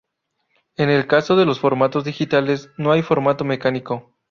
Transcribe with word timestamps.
En 0.77 0.89
el 0.89 1.05
caso 1.05 1.35
de 1.35 1.45
los 1.45 1.59
formatos 1.59 2.03
digitales, 2.03 2.71
no 2.75 2.91
hay 2.91 3.03
formato 3.03 3.43
mecánico. 3.43 4.15